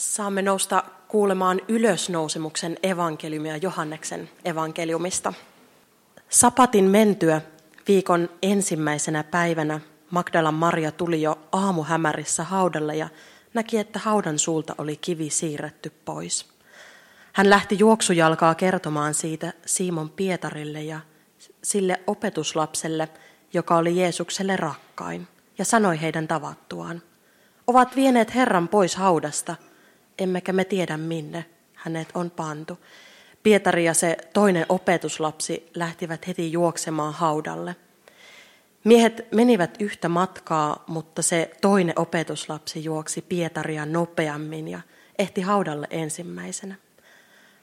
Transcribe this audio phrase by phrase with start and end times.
[0.00, 5.32] Saamme nousta kuulemaan ylösnousemuksen evankeliumia Johanneksen evankeliumista.
[6.28, 7.40] Sapatin mentyä
[7.88, 13.08] viikon ensimmäisenä päivänä Magdalan Maria tuli jo aamuhämärissä haudalle ja
[13.54, 16.48] näki, että haudan suulta oli kivi siirretty pois.
[17.32, 21.00] Hän lähti juoksujalkaa kertomaan siitä Simon Pietarille ja
[21.64, 23.08] sille opetuslapselle,
[23.52, 25.28] joka oli Jeesukselle rakkain,
[25.58, 27.02] ja sanoi heidän tavattuaan.
[27.66, 29.56] Ovat vieneet Herran pois haudasta–
[30.20, 32.78] emmekä me tiedä minne hänet on pantu.
[33.42, 37.76] Pietari ja se toinen opetuslapsi lähtivät heti juoksemaan haudalle.
[38.84, 44.80] Miehet menivät yhtä matkaa, mutta se toinen opetuslapsi juoksi Pietaria nopeammin ja
[45.18, 46.74] ehti haudalle ensimmäisenä.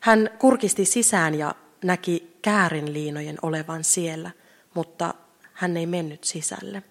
[0.00, 1.54] Hän kurkisti sisään ja
[1.84, 4.30] näki käärinliinojen olevan siellä,
[4.74, 5.14] mutta
[5.52, 6.82] hän ei mennyt sisälle.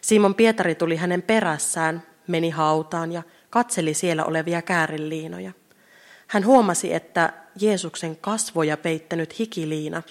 [0.00, 5.52] Simon Pietari tuli hänen perässään, meni hautaan ja katseli siellä olevia käärinliinoja.
[6.26, 10.02] Hän huomasi, että Jeesuksen kasvoja peittänyt hikiliina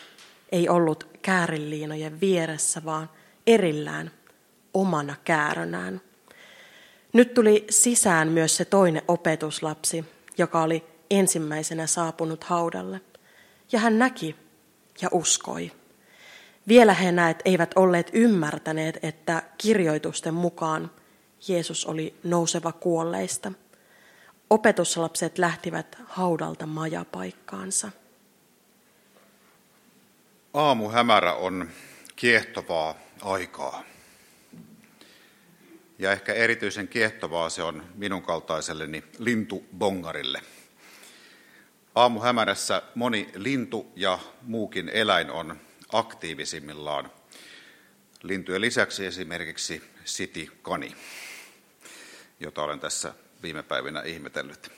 [0.52, 3.10] ei ollut käärinliinojen vieressä, vaan
[3.48, 4.12] erillään
[4.74, 6.02] omana käärönään.
[7.14, 10.06] Nyt tuli sisään myös se toinen opetuslapsi,
[10.38, 13.02] joka oli ensimmäisenä saapunut haudalle.
[13.72, 14.36] Ja hän näki
[15.02, 15.72] ja uskoi.
[16.68, 20.92] Vielä he näet eivät olleet ymmärtäneet, että kirjoitusten mukaan
[21.48, 23.52] Jeesus oli nouseva kuolleista.
[24.50, 27.92] Opetuslapset lähtivät haudalta majapaikkaansa.
[30.54, 31.70] Aamu hämärä on
[32.16, 33.84] kiehtovaa aikaa.
[36.00, 40.42] Ja ehkä erityisen kiehtovaa se on minun kaltaiselleni lintubongarille.
[41.96, 45.60] Aamuhämärässä moni lintu ja muukin eläin on
[45.94, 47.12] aktiivisimmillaan.
[48.24, 50.96] Lintujen lisäksi esimerkiksi sitikani
[52.40, 54.72] jota olen tässä viime päivinä ihmetellyt.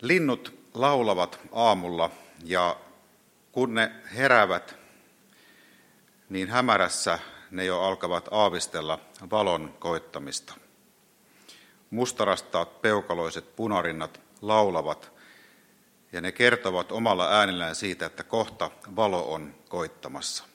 [0.00, 2.10] Linnut laulavat aamulla
[2.44, 2.76] ja
[3.52, 4.76] kun ne heräävät,
[6.28, 7.18] niin hämärässä
[7.50, 8.98] ne jo alkavat aavistella
[9.30, 10.54] valon koittamista.
[11.90, 15.12] Mustarastaat peukaloiset punarinnat laulavat
[16.12, 20.51] ja ne kertovat omalla äänellään siitä, että kohta valo on koittamassa.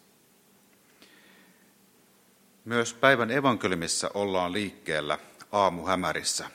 [2.68, 5.18] Myös päivän evankeliumissa ollaan liikkeellä
[5.52, 6.50] aamuhämärissä.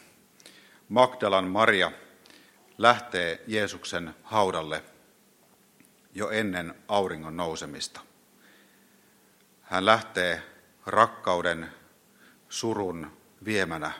[0.89, 1.93] Magdalan Maria
[2.79, 4.83] lähtee Jeesuksen haudalle
[6.15, 8.01] jo ennen auringon nousemista.
[9.63, 10.43] Hän lähtee
[10.87, 11.69] rakkauden,
[12.49, 13.13] surun
[13.45, 13.93] viemänä,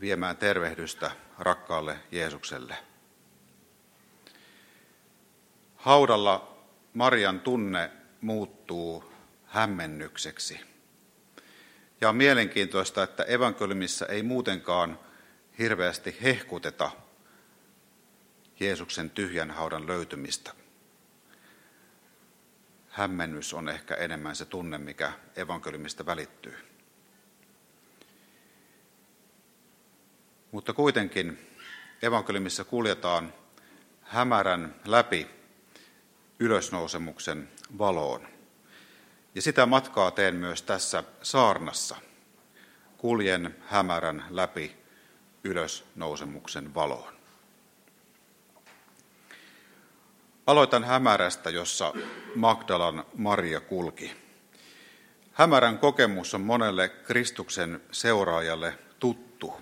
[0.00, 2.76] viemään tervehdystä rakkaalle Jeesukselle.
[5.76, 6.56] Haudalla
[6.94, 7.90] Marian tunne
[8.20, 9.15] muuttuu
[9.46, 10.60] hämmennykseksi.
[12.00, 14.98] Ja on mielenkiintoista, että evankeliumissa ei muutenkaan
[15.58, 16.90] hirveästi hehkuteta
[18.60, 20.52] Jeesuksen tyhjän haudan löytymistä.
[22.88, 26.56] Hämmennys on ehkä enemmän se tunne, mikä evankeliumista välittyy.
[30.52, 31.50] Mutta kuitenkin
[32.02, 33.34] evankeliumissa kuljetaan
[34.02, 35.26] hämärän läpi
[36.38, 38.35] ylösnousemuksen valoon.
[39.36, 41.96] Ja sitä matkaa teen myös tässä saarnassa.
[42.98, 44.76] Kuljen hämärän läpi
[45.44, 47.12] ylös nousemuksen valoon.
[50.46, 51.92] Aloitan hämärästä, jossa
[52.34, 54.16] Magdalan Maria kulki.
[55.32, 59.54] Hämärän kokemus on monelle Kristuksen seuraajalle tuttu.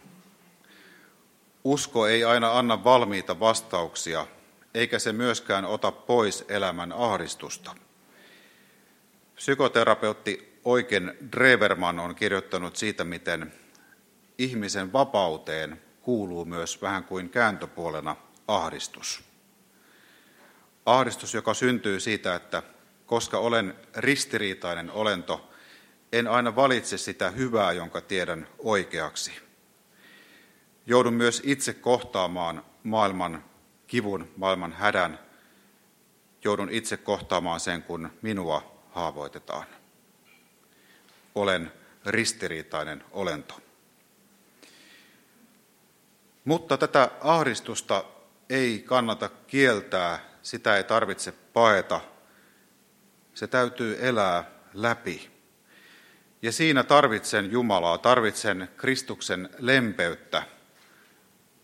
[1.65, 4.27] Usko ei aina anna valmiita vastauksia,
[4.75, 7.75] eikä se myöskään ota pois elämän ahdistusta–
[9.35, 13.53] Psykoterapeutti Oiken Dreverman on kirjoittanut siitä, miten
[14.39, 18.17] ihmisen vapauteen kuuluu myös vähän kuin kääntöpuolena
[18.49, 19.25] ahdistus.
[20.87, 22.63] Ahdistus, joka syntyy siitä, että
[23.07, 25.51] koska olen ristiriitainen olento,
[26.13, 29.33] en aina valitse sitä hyvää, jonka tiedän oikeaksi.
[30.87, 33.45] Joudun myös itse kohtaamaan maailman
[33.87, 35.19] kivun, maailman hädän.
[36.45, 39.67] Joudun itse kohtaamaan sen, kun minua haavoitetaan.
[41.35, 41.73] Olen
[42.07, 43.61] ristiriitainen olento.
[46.45, 48.05] Mutta tätä ahdistusta
[48.51, 52.01] ei kannata kieltää, sitä ei tarvitse paeta.
[53.35, 55.31] Se täytyy elää läpi.
[56.43, 60.43] Ja siinä tarvitsen Jumalaa, tarvitsen Kristuksen lempeyttä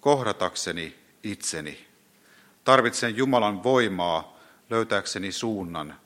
[0.01, 1.87] kohdatakseni itseni.
[2.65, 4.39] Tarvitsen Jumalan voimaa
[4.71, 6.01] löytääkseni suunnan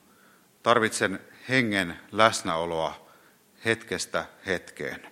[0.64, 3.06] Tarvitsen hengen läsnäoloa
[3.64, 5.06] hetkestä hetkeen.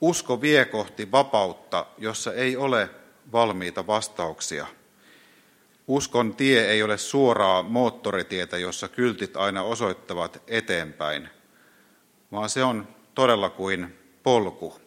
[0.00, 2.90] Usko vie kohti vapautta, jossa ei ole
[3.32, 4.66] valmiita vastauksia.
[5.86, 11.28] Uskon tie ei ole suoraa moottoritietä, jossa kyltit aina osoittavat eteenpäin,
[12.32, 14.80] vaan se on todella kuin polku.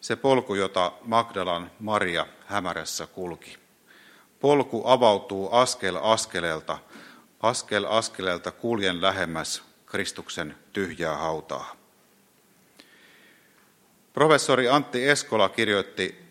[0.00, 3.56] Se polku, jota Magdalan Maria hämärässä kulki.
[4.40, 6.78] Polku avautuu askel askeleelta,
[7.42, 11.76] askel askeleelta kuljen lähemmäs Kristuksen tyhjää hautaa.
[14.12, 16.30] Professori Antti Eskola kirjoitti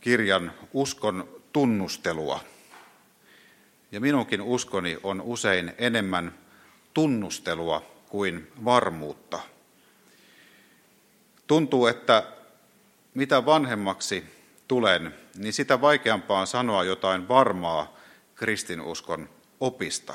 [0.00, 2.40] kirjan Uskon tunnustelua.
[3.92, 6.34] Ja minunkin uskoni on usein enemmän
[6.94, 9.40] tunnustelua kuin varmuutta.
[11.46, 12.24] Tuntuu, että
[13.14, 14.24] mitä vanhemmaksi
[14.68, 17.96] tulen, niin sitä vaikeampaa on sanoa jotain varmaa
[18.34, 19.28] kristinuskon
[19.62, 20.14] opista.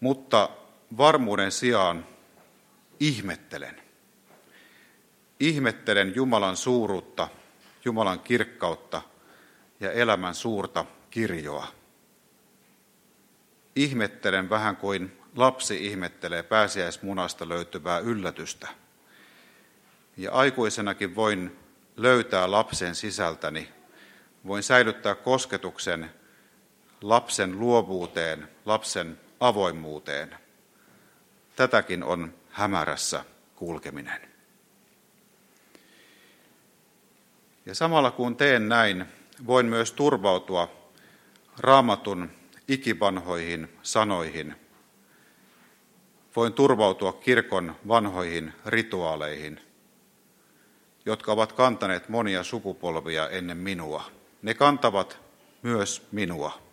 [0.00, 0.48] Mutta
[0.96, 2.06] varmuuden sijaan
[3.00, 3.82] ihmettelen.
[5.40, 7.28] Ihmettelen Jumalan suuruutta,
[7.84, 9.02] Jumalan kirkkautta
[9.80, 11.66] ja elämän suurta kirjoa.
[13.76, 18.68] Ihmettelen vähän kuin lapsi ihmettelee pääsiäismunasta löytyvää yllätystä.
[20.16, 21.58] Ja aikuisenakin voin
[21.96, 23.68] löytää lapsen sisältäni,
[24.46, 26.21] voin säilyttää kosketuksen
[27.02, 30.36] lapsen luovuuteen, lapsen avoimuuteen.
[31.56, 33.24] Tätäkin on hämärässä
[33.56, 34.20] kulkeminen.
[37.66, 39.04] Ja samalla kun teen näin,
[39.46, 40.70] voin myös turvautua
[41.58, 42.30] raamatun
[42.68, 44.56] ikivanhoihin sanoihin.
[46.36, 49.60] Voin turvautua kirkon vanhoihin rituaaleihin,
[51.06, 54.04] jotka ovat kantaneet monia sukupolvia ennen minua.
[54.42, 55.18] Ne kantavat
[55.62, 56.71] myös minua.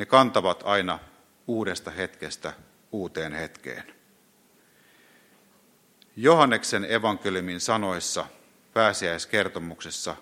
[0.00, 0.98] Ne kantavat aina
[1.46, 2.52] uudesta hetkestä
[2.92, 3.94] uuteen hetkeen.
[6.16, 8.26] Johanneksen evankeliumin sanoissa
[8.74, 10.16] pääsiäiskertomuksessa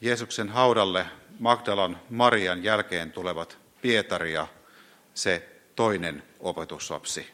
[0.00, 1.06] Jeesuksen haudalle
[1.38, 4.46] Magdalan Marian jälkeen tulevat Pietari ja
[5.14, 7.30] se toinen opetuslapsi.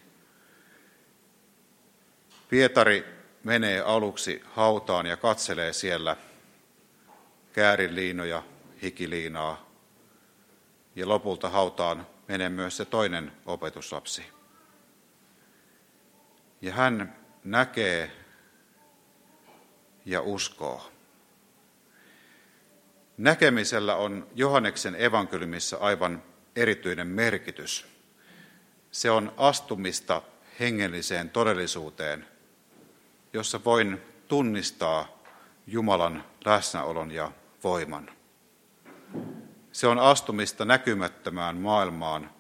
[2.49, 3.05] Pietari
[3.45, 6.17] menee aluksi hautaan ja katselee siellä
[7.53, 8.43] käärinliinoja,
[8.83, 9.72] hikiliinaa,
[10.97, 14.25] ja lopulta hautaan menee myös se toinen opetuslapsi.
[16.61, 18.13] Ja hän näkee
[20.05, 20.91] ja uskoo.
[23.17, 26.23] Näkemisellä on Johanneksen evankeliumissa aivan
[26.57, 27.87] erityinen merkitys.
[28.91, 30.23] Se on astumista
[30.61, 32.27] hengelliseen todellisuuteen,
[33.33, 35.23] jossa voin tunnistaa
[35.67, 37.33] Jumalan läsnäolon ja
[37.65, 38.11] voiman.
[39.73, 42.31] Se on astumista näkymättömään maailmaan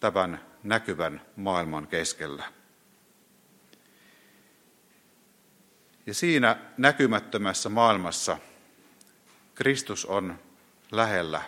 [0.00, 2.44] tämän näkyvän maailman keskellä.
[6.06, 8.38] Ja siinä näkymättömässä maailmassa
[9.54, 10.38] Kristus on
[10.92, 11.42] lähellä.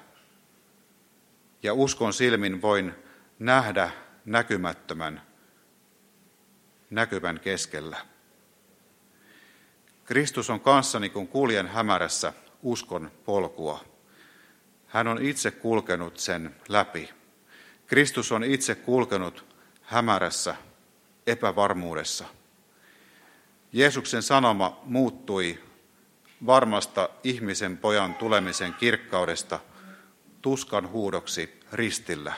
[1.63, 2.95] Ja uskon silmin voin
[3.39, 3.91] nähdä
[4.25, 5.23] näkymättömän
[6.91, 7.97] näkyvän keskellä.
[10.05, 13.96] Kristus on kanssani, kun kuljen hämärässä uskon polkua.
[14.87, 17.11] Hän on itse kulkenut sen läpi.
[17.87, 19.45] Kristus on itse kulkenut
[19.83, 20.57] hämärässä
[21.27, 22.25] epävarmuudessa.
[23.73, 25.59] Jeesuksen sanoma muuttui
[26.47, 29.61] varmasta ihmisen pojan tulemisen kirkkaudesta
[30.43, 32.35] tuskan huudoksi ristillä.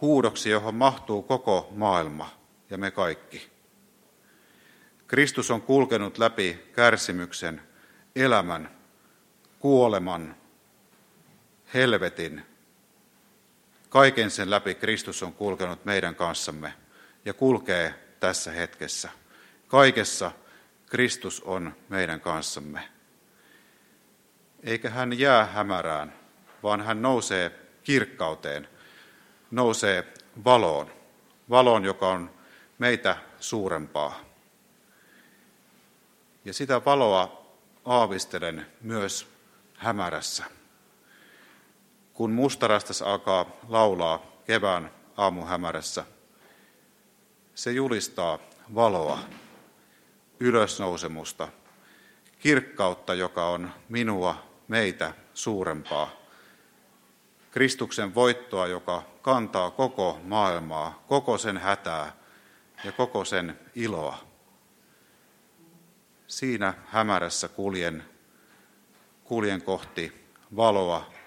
[0.00, 2.30] Huudoksi, johon mahtuu koko maailma
[2.70, 3.50] ja me kaikki.
[5.06, 7.62] Kristus on kulkenut läpi kärsimyksen,
[8.16, 8.70] elämän,
[9.58, 10.36] kuoleman,
[11.74, 12.46] helvetin.
[13.88, 16.74] Kaiken sen läpi Kristus on kulkenut meidän kanssamme
[17.24, 19.08] ja kulkee tässä hetkessä.
[19.68, 20.32] Kaikessa
[20.86, 22.88] Kristus on meidän kanssamme.
[24.62, 26.12] Eikä hän jää hämärään,
[26.62, 28.68] vaan hän nousee kirkkauteen,
[29.50, 30.12] nousee
[30.44, 30.90] valoon,
[31.50, 32.30] valoon, joka on
[32.78, 34.20] meitä suurempaa.
[36.44, 37.46] Ja sitä valoa
[37.84, 39.28] aavistelen myös
[39.76, 40.59] hämärässä.
[42.20, 46.04] Kun mustarastas alkaa laulaa kevään aamuhämärässä,
[47.54, 48.38] se julistaa
[48.74, 49.18] valoa,
[50.40, 51.48] ylösnousemusta,
[52.38, 56.10] kirkkautta, joka on minua, meitä suurempaa.
[57.50, 62.12] Kristuksen voittoa, joka kantaa koko maailmaa, koko sen hätää
[62.84, 64.18] ja koko sen iloa.
[66.26, 68.04] Siinä hämärässä kuljen,
[69.24, 71.19] kuljen kohti valoa,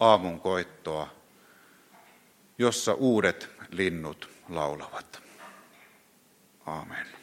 [0.00, 1.08] aamun koittoa,
[2.58, 5.22] jossa uudet linnut laulavat.
[6.66, 7.19] Amen.